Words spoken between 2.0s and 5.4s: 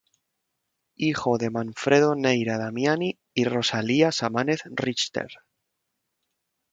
Neira Damiani y Rosalía Samanez Richter.